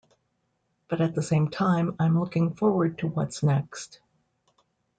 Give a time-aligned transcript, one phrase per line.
[0.87, 3.99] But at the same time, I'm looking forward to what's next.